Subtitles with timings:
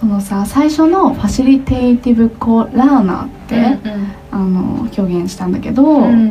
[0.00, 6.28] そのさ最初のファシリテイティブコラーナーって、うんあの表現したんだけど、うん。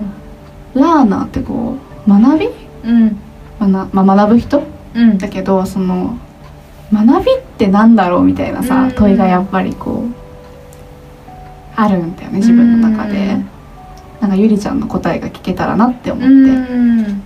[0.74, 1.76] ラーナーってこ
[2.08, 2.48] う学び、
[2.86, 3.18] うん。
[3.60, 4.64] 学まあ、学ぶ人？
[4.96, 5.18] うん。
[5.18, 6.18] だけどその
[6.94, 8.92] 学びってなんだろうみたいなさ、うん。
[8.94, 10.14] 問いがやっぱりこう
[11.76, 13.50] あるんだよね自分の中で、うん。
[14.22, 16.34] なんかゆりちゃんの答えが聞けたらなって思って、う
[17.12, 17.24] ん。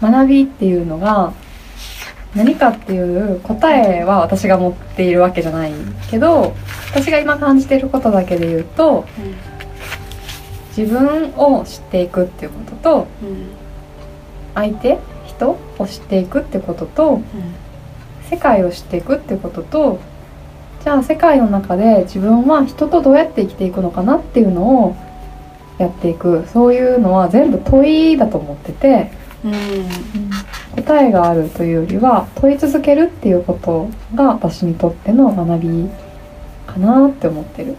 [0.00, 1.34] 学びっていうのが
[2.36, 5.72] 何かっていう答えは私が持っているわけじゃない
[6.10, 6.54] けど
[6.90, 9.06] 私が今感じていることだけで言うと
[10.76, 13.46] 自分を知っていくっていうこととうん
[14.54, 17.20] 相手人を知っていくってことと
[18.30, 20.00] 世界を知っていくってことと
[20.82, 24.96] じゃあ世界の中で自分は人とどうやって生きていくのかなっていうのを
[25.78, 26.46] やっていく。
[26.52, 29.10] そういうのは全部問いだと思ってて。
[29.44, 29.52] うん。
[30.76, 35.88] 答えがあるというよりは問い続けるっていうことが私にとっての学び
[36.66, 37.76] かなって思ってる、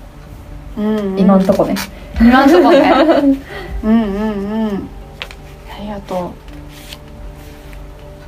[0.78, 1.76] うん今んとこね。
[2.20, 2.92] 今んとこね。
[3.84, 4.68] うんうんうん。
[4.68, 6.20] ありがとう。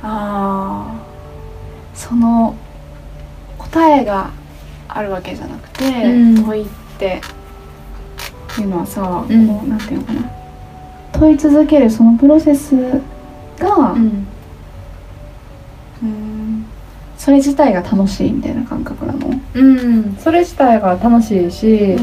[0.02, 0.94] ああ
[1.94, 2.54] その
[3.58, 4.30] 答えが
[4.88, 6.44] あるわけじゃなくて、うん。
[6.44, 6.66] 問いっ
[6.98, 7.20] て
[8.58, 9.48] いうのはさ、うん。
[9.48, 10.22] こうなんていうのかな。
[11.12, 12.74] 問い続けるそのプロセス
[13.58, 14.26] が、んうん
[17.30, 21.96] それ自体が楽しいみたいな感覚なの、うんそれ自体が楽しいし、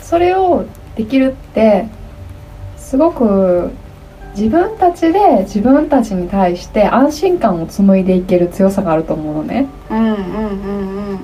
[0.00, 1.88] それをできるって
[2.76, 3.72] すごく
[4.36, 9.66] 自分たちで自分たちに対して安心感を紡いでいける強さがあると思うのね。
[9.90, 11.20] うんうんうんうん。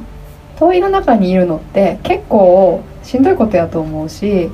[0.57, 4.53] 問いの中にいるのって結構しんどいことやと思うしうん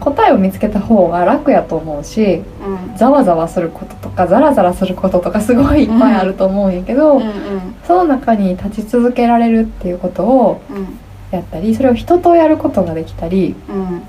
[0.00, 2.42] 答えを見つけた方が楽やと思うし
[2.90, 2.96] うん。
[2.96, 7.74] ざわざわすることとかザラザラすることとかすごいいっぱいあると思うんやけど、うんうん。
[7.86, 10.98] その中に立ち続けられるっていうことをうん。
[11.30, 14.02] やったりそれを人とやることができたりうん。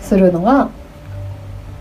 [0.00, 0.70] するのが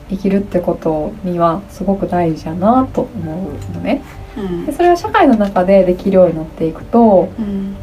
[0.10, 4.02] 生きるってことにはすごく大事やなと思うのね。
[4.38, 4.66] うん。
[4.66, 7.76] でそれは社会の中でできるようになっていくとうん。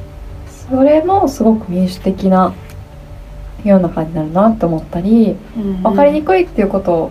[0.69, 2.55] それもすごく民主的な
[3.65, 7.11] 世の中になるなって思ったりうん分かりにくいっていうこと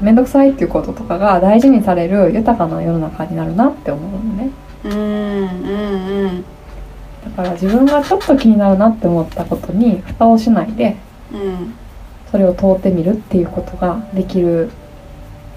[0.00, 4.50] 面倒くさいっていうこととかが大事にされる豊かな世の中になるなって思うのね。
[4.84, 6.44] うんうん
[7.24, 10.96] だから自分がちょっと気になるなって思ったことに蓋をしないで
[11.32, 11.74] うん。
[12.30, 14.70] それを通ってみるっていうことができるっ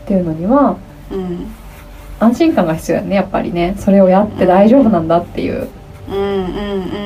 [0.07, 0.77] ていうのには
[1.11, 1.47] うん。
[2.19, 3.75] 安心感が必要やねやっぱりね。
[3.77, 5.69] それをやって大丈夫なんだっていう、うんうんうん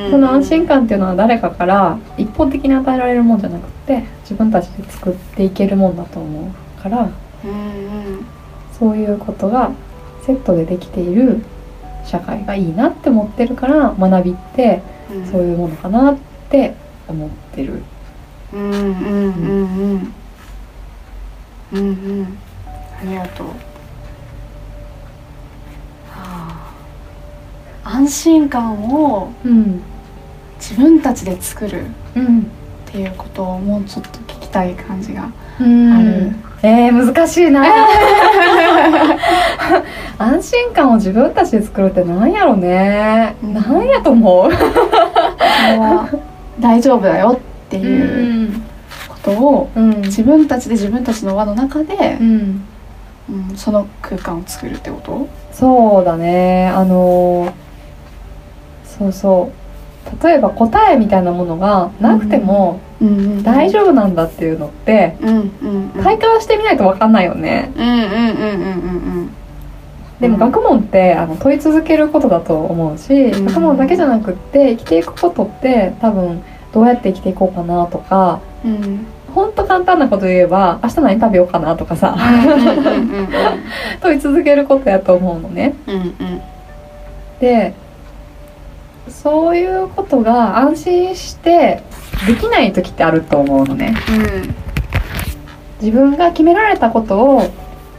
[0.10, 7.10] その安心感っていうのは誰かから一方的に与えられるもんじゃなくて自分たちで作っていけるもんだと思うから
[7.46, 8.26] うん
[8.78, 9.72] そういうことが
[10.26, 11.42] セットでできている
[12.06, 14.82] 社会がいいなって思ってるから学びって
[15.12, 15.26] うん。
[15.32, 16.18] そういうものかなっ
[16.50, 16.74] て
[17.08, 17.84] 思ってる。
[18.54, 18.94] うんうんうん
[19.64, 20.14] うん。
[21.74, 21.82] うんう
[22.24, 22.38] ん。
[23.00, 23.54] ありがとうは
[26.14, 26.74] あ
[27.84, 29.82] 安心感をうん
[30.60, 32.40] 自分たちで作るうん。
[32.88, 35.94] っていうことをもうちょっと聞きたい感じがうん。
[35.94, 36.32] ある。
[36.64, 37.64] えー、難しいな。
[40.20, 43.54] 安心感を自分たちで作るってなんやろね、うん。
[43.56, 44.52] なんやと思う。
[46.60, 47.40] 大丈夫だよっ
[47.70, 48.52] ていう
[49.08, 50.02] ことをうん。
[50.02, 52.64] 自分たちで自分たちの輪の中でう、ん。
[53.30, 55.28] うん、その空間を作るってこと？
[55.54, 56.68] そうだね。
[56.76, 57.52] あのー
[59.02, 59.62] そうそう。
[60.24, 62.80] 例えば答えみたいなものがなくても
[63.44, 65.16] 大丈夫なんだっていうのって
[66.04, 67.72] 体感してみないと分かんないよね。
[70.20, 73.46] でも学問ってあの問い続けることだと思うし、うん。
[73.46, 76.44] 学問だけじゃなくって生きていくことって多分
[76.74, 78.72] どうやって生きていこうかなとかうん。
[78.72, 82.18] うんほんと簡単なこと言えば明日何食べようかなとかさ
[84.02, 85.74] 問い続けることやと思うのね。
[85.88, 86.14] うんうん。
[87.40, 87.74] で
[89.10, 91.84] そういうことが安心して
[92.28, 93.96] できない時ってあると思うのね。
[95.82, 97.50] 自分が決められたことを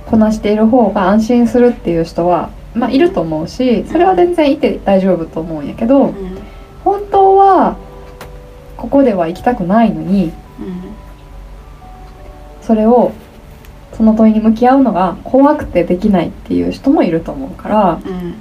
[0.06, 6.38] こなしている方が安心するっていう人はまあいると思うしそれは全然いて大丈夫と思うんやけど、うん
[6.84, 7.76] 本当は
[8.76, 10.32] ここでは行きたくないのに
[12.60, 13.12] それを
[13.92, 18.34] その問いに向き合うのが怖くてできないっていう人もいると思うからうん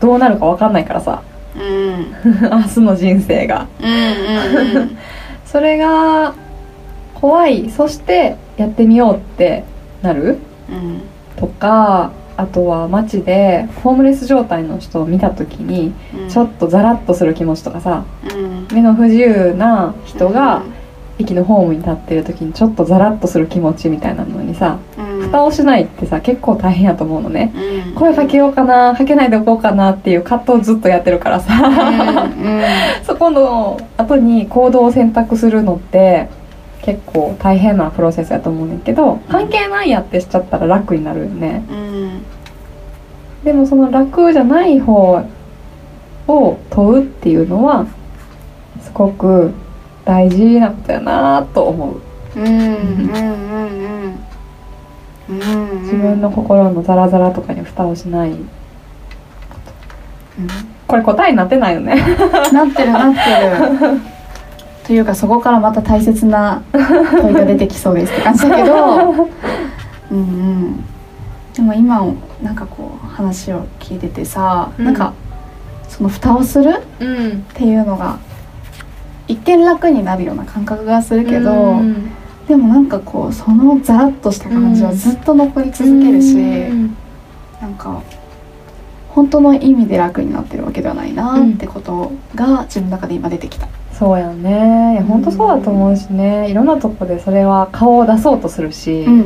[0.00, 1.22] どうなるか分かんないからさ。
[1.56, 2.14] うん。
[2.50, 3.66] 明日の人生が。
[3.80, 4.98] うんうん
[5.44, 6.34] それが
[7.14, 7.70] 怖い。
[7.70, 9.64] そしてやってみようって
[10.02, 10.38] なる？
[10.68, 11.00] うん。
[11.36, 16.28] とかあとは街でホームレス状態の人を見た時にうん。
[16.28, 18.68] ちょっとザラッとする気持ちとかさうん。
[18.72, 20.62] 目の不自由な人が
[21.18, 25.05] 駅のホームに立ってる時にちょっとザラッとする気持ちみたいなのにさうん
[25.36, 27.52] 蓋をしないってさ結構大変やと思うのね。
[27.54, 27.94] うん。
[27.94, 31.52] 声かけようかなかけないでおこうかなっていう葛藤をずっとやってるからさ。
[31.54, 32.62] うん
[33.04, 36.28] そこの後に行動を選択するのって
[36.82, 41.62] 結構大変なプロセスやと思うねんけど関係ないやってしちゃったら楽になるよね。
[41.70, 42.22] うん。
[43.44, 45.22] でもその楽じゃない方
[46.26, 47.86] を問うっていうのは
[48.80, 49.52] すごく
[50.04, 51.94] 大事なことやなと思
[52.34, 52.40] う。
[52.40, 52.52] うんうん。
[52.52, 54.25] うんうんうん
[55.28, 58.36] 自分の心のザラザラとかに蓋をしない。
[60.86, 61.96] これ答えになってないよね。
[62.52, 64.00] なってるなってる。
[64.86, 69.10] というかそこからまた大切な問いが出てきそうですって感じだけど。
[70.12, 70.84] うんうん。
[71.54, 72.06] でも今
[72.40, 74.84] なんかこう話を聞いててさ、うん。
[74.84, 75.12] なんか
[75.88, 77.42] その蓋をするっうん。
[77.54, 78.18] ていうのが
[79.26, 82.12] 一見楽になるような感覚がするけど、うん
[82.48, 86.96] でもなんかこうそのザラッとした感じはずっと残り続けるし、うん。
[87.60, 88.02] なんか
[89.08, 93.66] 本当の意味で楽になってるわけではないなってことが自分の中で今出てきた。
[93.92, 94.92] そうやね。
[94.92, 96.50] いや本当そうだと思うしね。
[96.50, 99.20] いろんなとこでそれは顔を出そうとするし、うん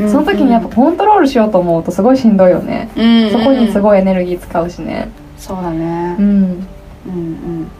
[0.00, 2.90] うんその時にやっぱコントロールしようと思うとすごいしんどいよね、
[3.30, 5.08] そこにすいごいエネルギー使うしね。
[5.38, 6.16] そうだね。
[6.18, 6.66] うん
[7.06, 7.70] うん。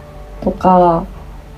[0.41, 1.05] とか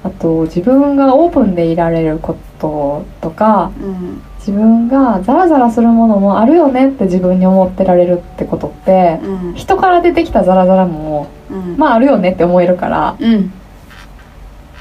[0.05, 9.55] あと自分がオープンでいられることとかうんうん自分がザラザラするものもあるよねって自分に思ってられるってことってうん。
[9.55, 11.77] 人から出てきたザラザラもうん。
[11.77, 13.53] まああるよねって思えるからうん。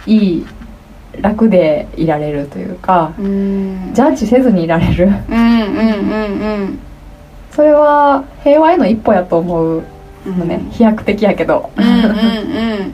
[0.05, 0.45] いい
[1.19, 3.91] 楽でいられるというかうん。
[3.93, 5.07] ジャッジせずにいられる。
[5.29, 6.79] うんうんうん
[7.51, 9.83] それは平和への一歩やと思う
[10.25, 10.37] うん。
[10.39, 11.71] のね飛躍的やけど。
[11.75, 12.03] うんうんう
[12.85, 12.93] ん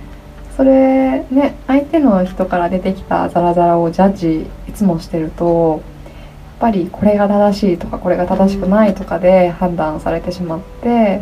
[0.55, 11.21] それね相手の人から出てきたザラザラをジャッジいつもしてるとやっぱりこれが正しいとかこれが正しくないとかで判断されてしまって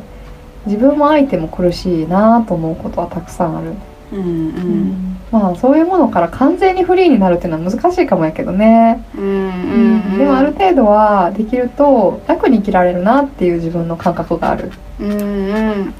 [0.66, 3.74] 自分も相手も苦しいなと思うことはたくさんある、
[4.12, 5.18] うんうん。
[5.32, 9.28] まあそういうものから完全にフリーになるっていうのは難しいかもやけどね、うんう
[10.08, 15.94] んでもある程度はできると楽に生きられるなっていう自分の感覚がある、うんうん。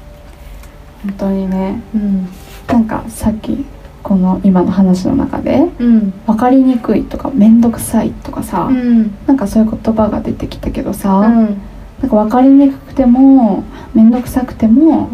[1.02, 1.82] 本当にね。
[1.94, 2.28] うん
[2.72, 3.64] なんかさっき
[4.02, 6.12] この今の話の中でうん。
[6.26, 9.14] 分かりにくいとか面倒くさいとかさ、うん。
[9.26, 11.60] なんかそういう言葉が出てきたけどさ、うん。
[12.00, 13.62] なんか分かりにくくても
[13.94, 15.10] 面倒くさくても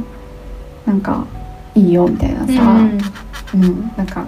[0.86, 1.26] なんか
[1.74, 2.80] いいよみたいなさ、
[3.54, 3.92] うん。
[3.96, 4.24] なんか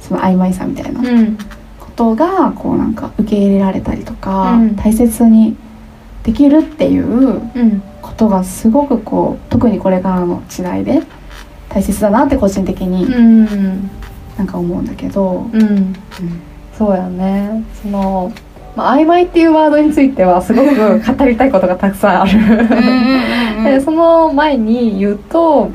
[0.00, 1.36] その曖昧さみたいなうん。
[1.80, 4.76] ことがこうなんか受け入れられたりとか、うん。
[4.76, 5.56] 大切に
[6.22, 7.82] できるっていううん。
[8.02, 11.02] ことがすごくこう特にこれからの時代で
[11.76, 13.90] 大切だなって個人的にうん。
[14.38, 15.94] なんか思うんだけど、うん。
[16.76, 17.62] そうやね。
[17.82, 18.32] その、
[18.74, 22.32] まあ、曖昧っていうワードについてはすごく語りたいことがたくさんある。
[23.64, 25.70] でその前に言うと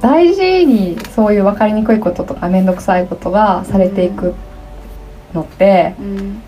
[0.00, 4.34] 大事にそういう分かりにくいこととか面倒くさいことがされていく
[5.34, 6.42] のって、うん。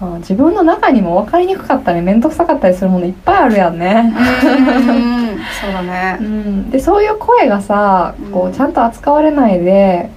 [0.00, 4.12] まあ自分の中にも分かりにくかったり面倒くさかったりするものいっぱいあるやんね。
[5.60, 6.18] そうだね。
[6.20, 10.10] うん、でそういう声がさこうちゃんと扱われないで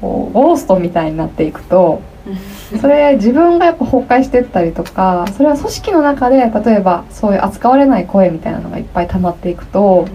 [0.00, 2.02] こうゴーストみたいになっていくと
[2.80, 10.08] それ自分がやっぱ崩壊してったりとかそれは組織の中で例えばそういう扱われない声みたいなのがいっぱい溜まっていくと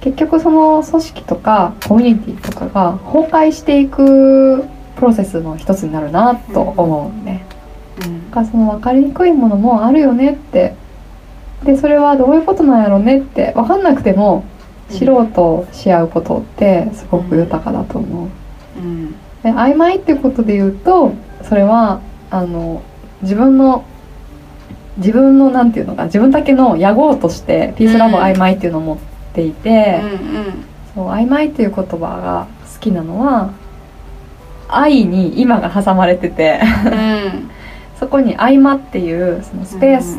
[0.00, 4.64] 結局その組織とかコミュニティとかが崩壊していく
[4.94, 7.44] プロセスの一つになるなと思うね。
[8.04, 8.12] うん。
[8.12, 8.30] なん。
[8.30, 10.75] かその分かりにくいものもあるよねって
[11.66, 14.44] でそれはどういうことなんやろうねって分かんなくても
[14.90, 18.28] 知ろうとし合うことってすごく豊かだと思う。
[18.78, 19.10] うん。
[19.42, 22.82] で曖昧ってことで言うとそれはあの
[23.22, 23.84] 自分の
[24.98, 28.98] 自分のなんていうのか自分だけの野号としてピースラボ曖昧っていうのを持っ
[29.34, 30.00] ていて、
[30.94, 33.50] そう曖昧っていう言葉が好きなのは
[34.68, 36.60] 愛に今が挟まれてて。
[37.98, 40.18] そこに合間っていうそのスペース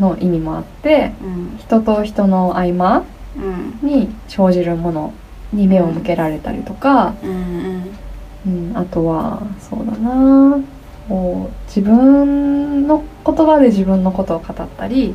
[0.00, 1.58] の意味もあってうん。
[1.58, 3.04] 人と人の合間
[3.36, 3.78] うん。
[3.82, 5.14] に生じるもの
[5.52, 7.90] に目を向けられたりとか、うん
[8.46, 10.60] うん、あとはそうだな
[11.08, 15.14] こう自分の言葉で自分のことを語ったり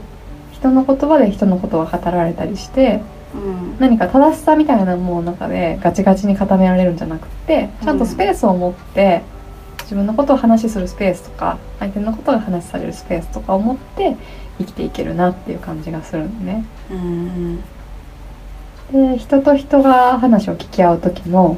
[0.52, 3.02] 人の言葉で人のことを語られたりして
[3.34, 3.78] うん。
[3.80, 9.22] 何か正しさみたいなものの中でガチガチに固められるんじゃなくってちゃんとスペースを持って
[9.84, 14.16] 自分のことを話しするスペースとか相手のことが話されるスペースとかを持って
[14.58, 16.66] 生きていけるなっていう感じがするんでね。
[16.92, 17.64] うん
[18.92, 21.58] で人と人が話を聞き合う時も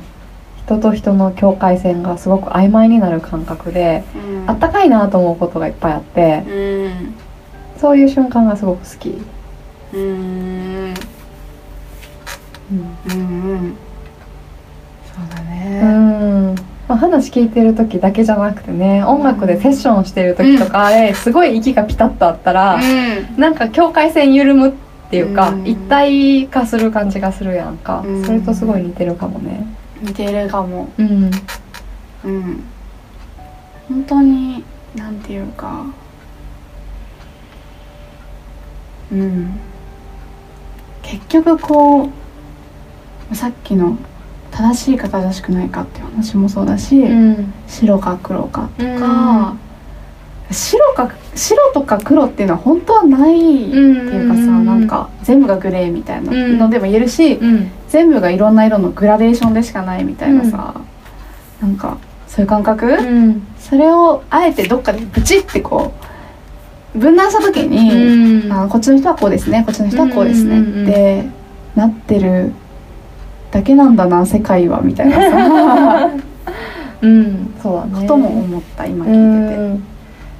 [0.65, 4.49] 人と人の境界線がすごく曖昧になる感覚でうん。
[4.49, 7.13] あったかいなと思うことがいっぱいあってうん。
[7.77, 9.21] そういう瞬間がすごく好き。
[9.93, 10.01] うん。
[10.01, 10.93] うん。
[12.71, 13.77] うんうん。
[15.13, 16.54] そうだうねん
[16.87, 23.39] まあ、話聞いてる時だけじゃなくてね音楽でセッションしてる時とかですごい息がピタッとあったら、うん。
[23.39, 24.73] なんか境界線緩むっ
[25.09, 25.67] ていうか、うん。
[25.67, 28.23] 一体化する感じがするやんか、うん。
[28.23, 29.65] それとすごい似てるかもね。
[30.01, 30.89] 似てるかも。
[30.97, 31.31] うん。
[32.23, 32.63] うん。
[33.89, 34.63] 本当に
[34.95, 35.85] なんていうか。
[39.11, 39.59] うん。
[41.01, 42.09] 結局こ
[43.31, 43.97] うさっきの
[44.57, 47.53] 正しいか正しくないかっていう話もそうだし、うん。
[47.67, 48.99] 白か黒かとうん。
[48.99, 49.55] か、
[50.49, 57.69] 白か白とか黒っていうのは本当はないっていうかさ、なんか全部がグレーみたいなのでも言えるし、うん。
[57.89, 60.79] 全部がいろんな色のグラデーションでしかないみたいなさ、
[61.61, 61.97] なんか
[62.27, 63.45] そういう感覚、うん。
[63.59, 65.91] それをあえてどっかでブチってこ
[66.95, 68.53] う分断した時に、うん。
[68.53, 71.29] あこっちの人はこうですねこっちの人はこうですね、うんうんうんうんって
[71.75, 72.53] なってる
[73.55, 76.09] だけなんだな世界はみたいなさ。
[77.01, 77.53] うん。
[77.63, 78.01] そうだね。
[78.01, 79.61] ことも思った今う聞いてて。
[79.75, 79.83] ん。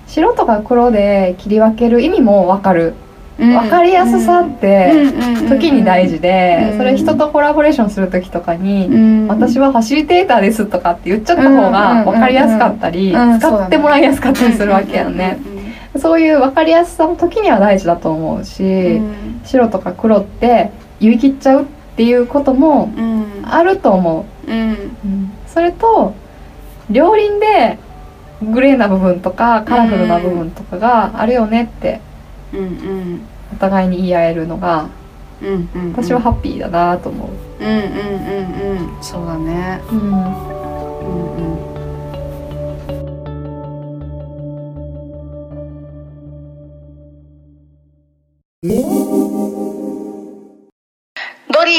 [0.08, 2.94] 白とか黒で切り分ける意味も分かる、
[3.38, 4.92] 分かりやすさって
[5.48, 6.78] 時に大事で、うん。
[6.78, 9.28] それ人とコラボレーションする時とかに、うん。
[9.30, 15.16] 私はファシリテーターですとかって言っちゃった方が分かりやすかったり、使ってもらいやすかったりするわけやん。
[15.16, 15.38] ね、
[15.98, 19.42] そういう分かりやすさの時には大事だと思うし、うん。
[19.46, 23.26] 白とか黒って言い切っちゃうっていうこともうん。
[23.46, 25.32] あると思う、うん。
[25.48, 26.14] それと
[26.90, 27.78] 両輪で
[28.42, 32.02] グレーな部分とかカラフルな部分とかがあるよねって
[32.54, 33.22] うんうん。
[33.54, 34.90] お互いに言い合えるのが
[35.42, 37.80] うんうん私はハッピーだなと思う、うんうんうん
[38.98, 39.04] うん。
[39.04, 39.82] そうだね。
[39.92, 40.00] うん。
[40.00, 40.56] うん
[41.38, 41.66] うん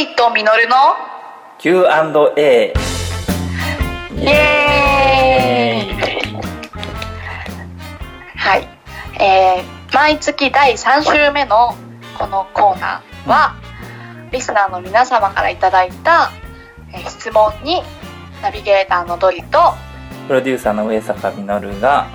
[0.04, 0.76] ーとミノルの
[1.58, 2.72] Q&A
[4.16, 6.36] イエーイ
[8.36, 8.68] はい、
[9.20, 11.74] えー毎月第3週目の
[12.18, 13.54] このコーナーは
[14.30, 16.32] リスナーの皆様からいただいた、
[16.92, 17.80] えー質問に
[18.42, 19.58] ナビゲーターのドリと、
[20.28, 21.46] プロデューサーの上坂実
[21.80, 22.08] が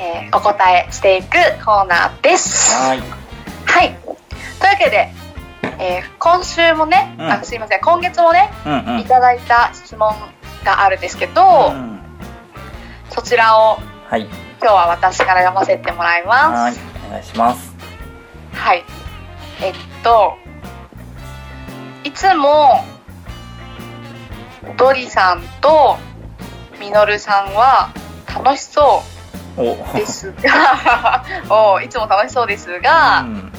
[0.00, 1.32] えーお答えしていく
[1.64, 2.72] コーナーです。
[2.74, 3.00] はい
[3.66, 4.14] はい、という
[4.70, 5.12] わけで、
[5.78, 7.30] えー今週もね、うん。
[7.30, 9.00] あすいません今月もねうんうん。
[9.00, 10.14] いただいた質問
[10.64, 12.00] があるんですけど、うん。
[13.10, 13.78] そちらを
[14.08, 14.22] はい。
[14.22, 16.78] 今日は私から読ませてもらいます。
[16.78, 17.06] はい。
[17.08, 17.74] お願いします。
[18.52, 18.84] はい。
[19.60, 20.36] えっと、
[22.04, 22.84] いつも、
[24.76, 25.96] ドリさんと
[26.80, 27.90] ミノルさんは
[28.34, 29.02] 楽しそ
[29.56, 29.72] お。
[29.72, 31.24] うですが、
[31.74, 33.52] おいつも楽しそうですが、うん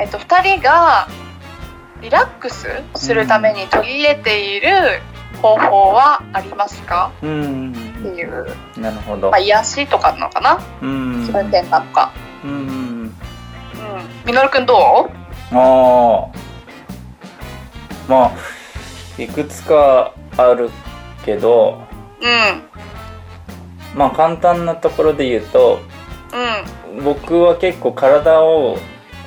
[0.00, 1.08] えっと、二人が
[2.00, 4.68] リラックスするために取り入れている
[5.42, 7.12] 方法はありますか？
[7.22, 7.72] うん。
[7.72, 8.46] っていう、
[8.78, 9.30] なるほど。
[9.30, 10.58] まあ、癒しとかなのかな？
[10.80, 11.26] うん。
[11.26, 12.12] 気分転換とか。
[12.42, 12.50] うん。
[12.50, 13.12] うん。
[14.24, 15.54] ミノルくんどう？
[15.54, 16.28] ああ
[18.08, 20.70] まあいくつかある
[21.26, 21.82] けど
[22.22, 23.98] うん。
[23.98, 25.80] まあ簡単なところで言うと
[26.32, 27.04] うん。
[27.04, 28.78] 僕は結構体を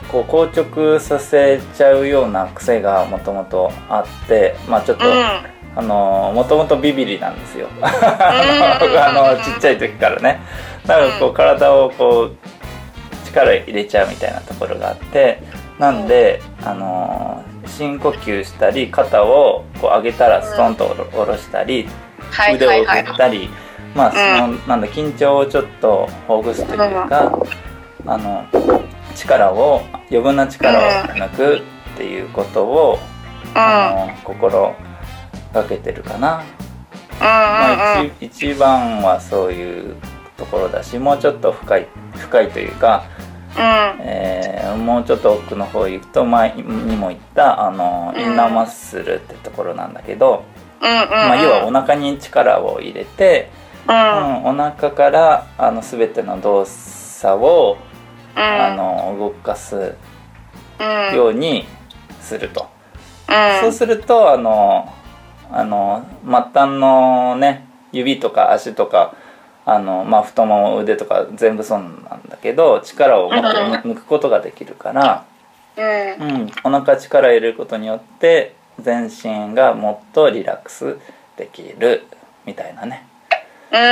[0.10, 5.14] こう硬直させちゃうような癖がもともとあってまあちょっと、うん。
[5.76, 7.68] あのもともとビビリなんですよ。
[7.76, 7.84] うん。
[7.86, 10.40] あのちっちゃい時からね。
[10.86, 12.38] だからこうう体をこう
[13.26, 15.42] 力入れちゃうみたいなところがあって
[15.80, 21.88] なんで、あの深呼吸したり肩をこう上げたらストンと下ろしたり、
[22.32, 23.50] はい腕を振ったり、
[23.96, 24.18] まあそ
[24.48, 27.38] の、なんだ緊張をちょっとほぐすというか、
[28.06, 28.46] あの
[29.16, 30.82] 力を余分な力を
[31.14, 33.00] 抜くっていうことを、
[33.56, 34.76] あの心
[35.54, 36.44] がけてるかな。
[37.20, 39.96] まあ、一一番はそういう
[40.36, 43.06] ところだしもうちょっと深い深いというか
[43.56, 48.22] えーもうちょっと奥の方行くと前にも言ったあのうん。
[48.22, 50.44] インナーマッスルってところなんだけど、
[50.82, 51.10] うんうんうん。
[51.10, 53.52] まあ、要はお腹に力を入れて、
[53.88, 53.96] うん。
[53.96, 57.93] うん、お腹からあの全ての動作を、うん
[58.36, 59.96] あの動かす
[60.80, 61.16] うん。
[61.16, 61.66] ように
[62.20, 62.68] すると、
[63.30, 63.62] うん。
[63.62, 64.92] そうするとあの
[65.52, 69.16] あの末端のね指とか足とか
[69.66, 71.86] あの、まあ、太もも腕とか全部そうな
[72.16, 73.48] んだけど力をもっと
[73.88, 75.26] 抜くことができるから、
[75.78, 76.32] うん。
[76.32, 80.98] うん、お腹力入れることによって全身がもっとリラックス
[81.38, 82.04] できる
[82.46, 83.08] みたいなね、
[83.72, 83.86] うんうん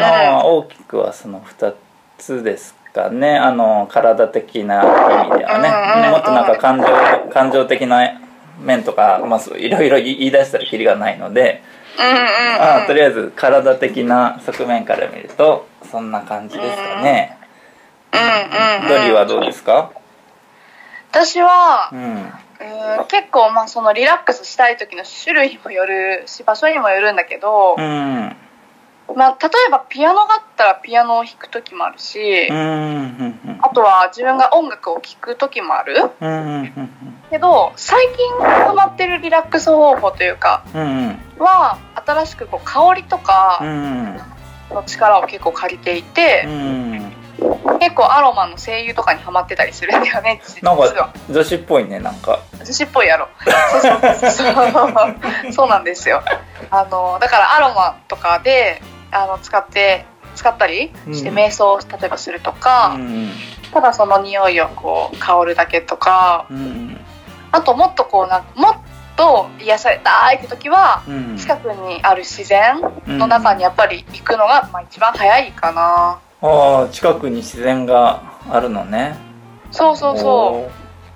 [0.00, 1.74] まあ大きくはその2
[2.22, 3.36] つですかね。
[3.36, 4.86] あの体的な意
[5.32, 6.86] 味ではうんうんうんねもっとなんか感情
[7.32, 8.20] 感情的な
[8.60, 11.62] 面とか、まあ、いろいろ言い出したらキリがないので、
[12.60, 17.38] あとりあえず体的な側面から見るとそんな感じですかね、
[18.12, 19.90] うんうんドリーはどうですか？
[21.10, 22.00] 私はうん。
[22.00, 22.32] うん
[23.08, 28.36] 結構まあそのリラックスしたい時の種類にもよるし場所にもよるんだけど、うん
[29.14, 35.96] まあ、例えばピアノがあったらピアノを弾く時もあるし、あとは自分が音楽を聴く時もある。
[37.30, 40.64] けど最近ハマってるリラックス方法というか
[41.38, 44.20] は新しくこう香りとうかん。
[44.74, 47.12] の力を結構借りていてう、ん
[47.80, 52.38] 結構アロマの精油とかにハマってたりするんだよね 実なんはか女子っぽいねなんか。
[52.58, 53.28] 女子っぽいやろ。
[55.52, 56.22] そう なんですよ。
[56.70, 63.32] あのだからアロマとかであの使って使ったりしてうん瞑想を例えばするとか、うん
[63.72, 67.00] ただその匂いをこう香るだけとかうん
[67.50, 68.74] あともっとこうなんかもっ
[69.16, 71.36] と癒されたいって時はうん。
[71.38, 79.16] 近くにある自然の中にやっぱり行くのがまあ一番早いかな、ああ近くに自然があるのね。
[79.70, 80.70] そうそうそ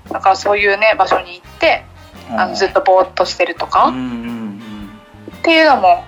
[0.08, 0.12] う。
[0.12, 1.84] だからそういうね場所に行って
[2.30, 2.40] うん。
[2.40, 4.60] あのずっとぼーっとしてるとか、うんうん
[5.38, 6.04] っていうのも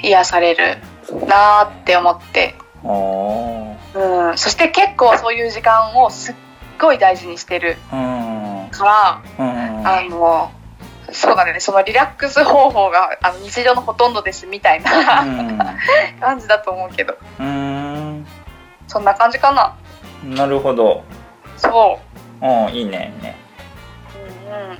[0.00, 0.78] 癒される
[1.10, 6.34] うんなーって思って、おうん、そして結構そういう時間をすっ
[6.78, 7.78] ごい大事にしてる。
[7.92, 8.10] うん。
[8.20, 10.52] うんから、うんあの
[11.12, 11.60] そうだね。
[11.60, 14.90] そのリラックス方法があの日常のほとんどですみたいな、
[16.20, 17.16] 感じだと思うけど。
[17.38, 17.75] うん
[18.86, 19.76] そんな感じかな？
[20.24, 21.04] なるほど。
[21.56, 21.98] そ
[22.40, 22.46] う。
[22.46, 23.36] んいいねいいね、
[24.14, 24.78] う、うんうん、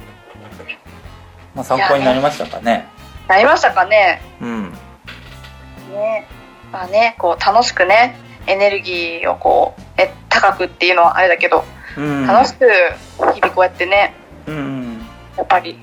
[1.55, 2.87] まあ、参考になりましたかね。
[3.29, 4.21] なりましたかね。
[4.41, 4.73] うん。
[5.93, 6.27] ね。
[6.73, 8.17] まあねこう楽しくね
[8.47, 11.65] エネルギーをこうえ高くっていうのはあれだけど
[11.97, 12.27] うん。
[12.27, 12.67] 楽しく
[13.35, 14.15] 日々こうやってね
[14.47, 15.07] うん。
[15.37, 15.79] やっぱり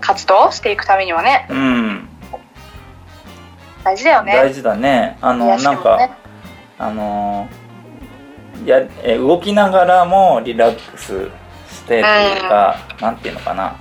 [0.00, 2.08] 活動していくためにはねうん。
[3.82, 4.34] 大事だよね。
[4.34, 5.18] 大事だね。
[5.20, 5.98] あの癒しなんか
[6.80, 7.46] あの
[8.64, 11.28] やえ動きながらもリラックス
[11.68, 12.02] してという
[12.48, 13.76] か、なんていうのかな。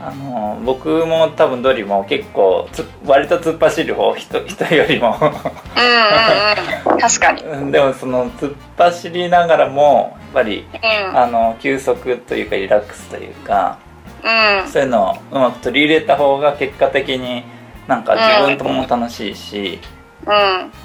[0.00, 5.16] あの僕も多分ドリも結構つ割と突っ走る方人人よりも。
[5.18, 6.98] うんうんうん。
[6.98, 7.42] 確かに。
[7.42, 11.18] うんでもその突っ走りながらもやっぱりうん。
[11.18, 13.78] あの休息というかリラックスというか
[14.22, 14.68] うん。
[14.68, 17.44] そういうのをうまく取り入れた方が結果的に
[17.86, 20.03] なんか自分とも楽しいし、うん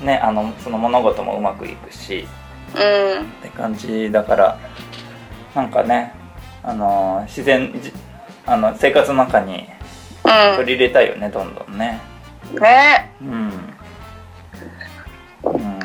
[0.02, 2.28] ね、あのその物事もうまくいくし。
[2.76, 3.24] うん。
[3.24, 4.60] って感じだから
[5.56, 6.14] なんかね
[6.64, 7.92] あの自然じ
[8.46, 9.68] あの生活の中に
[10.56, 12.00] 取り入れたいよねどんどんね。
[12.54, 13.12] うんね。
[13.22, 13.30] うん、
[15.44, 15.80] うん、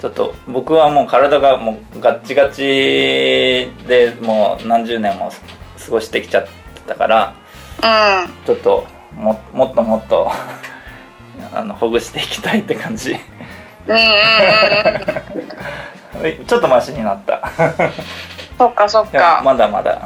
[0.00, 2.62] ちょっと僕はもう体がもうガッチガチ
[3.86, 5.30] でもう何十年も
[5.84, 6.46] 過ごしてきちゃっ
[6.86, 7.34] たから
[7.82, 8.44] うん。
[8.44, 10.30] ちょっとももっともっと
[11.52, 13.12] あのほぐしていきたいって感じ。
[13.12, 13.18] うん
[13.90, 14.00] うんう
[16.42, 17.50] んちょっとマシになった。
[18.56, 19.42] そっかそっか。
[19.44, 20.00] まだまだ。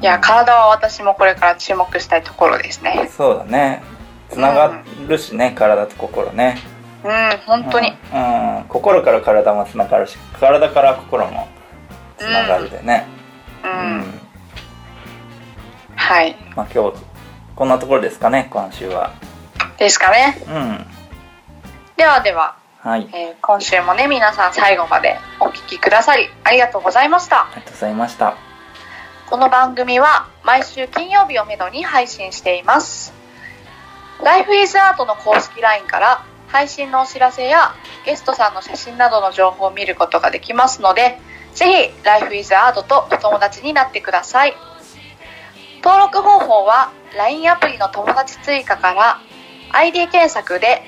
[0.00, 3.08] いや体は私もこれから注目したいところですね。
[3.10, 3.82] そうだね。
[4.28, 6.58] つながるしね、体と心ね。
[7.02, 7.12] うん
[7.46, 7.94] 本当に。
[8.12, 11.48] うん、うん心から体もつながるし体から心も
[12.18, 13.06] つながるでね。
[13.64, 14.20] ううん、ん。
[15.96, 16.36] はい。
[16.54, 16.98] まあ今日
[17.56, 19.12] こんなところですかね今週は
[19.78, 20.40] ですかね。
[20.46, 20.86] うん。
[21.96, 23.08] ではでは、はい。
[23.12, 27.44] えー今週もね皆さん最後までお聞きくださりありがとうございました。
[27.44, 28.34] ありがとうございました。
[29.30, 33.12] この番組は毎週金曜日をめどに配信しています。
[34.22, 41.18] Life is Art の公式 LINE から配信のお知らせやゲストさんの写真などの情報を見ることができますので、
[41.54, 44.54] ぜひ Life is Art とお友達になってください。
[45.84, 49.20] 登録方法は LINE アプリの友達追加から
[49.72, 50.82] ID 検索で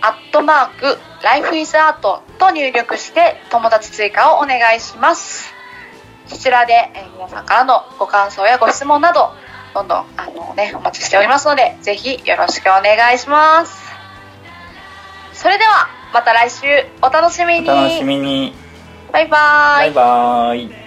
[0.00, 5.52] アットマーク、ライフイズアートと入力して友達追加をお願いします。
[6.26, 9.32] そちらで、えー皆さんからのご感想やご質問など、
[9.74, 13.88] どんどん、あのね、お待ちしておりますので、ぜひよろしくお願いします。
[15.32, 16.66] それでは、また来週
[17.02, 17.68] お楽しみに。
[17.68, 18.54] お楽しみに
[19.12, 20.77] バイバーイバイバーイ